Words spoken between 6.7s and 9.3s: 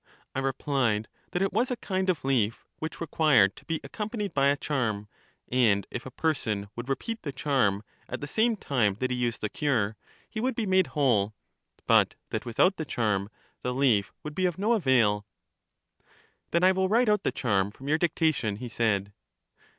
would CHARMIDES 11 repeat the charm at the same time that he